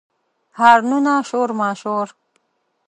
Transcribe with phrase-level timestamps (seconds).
[0.59, 2.07] هارنونه، شور ماشور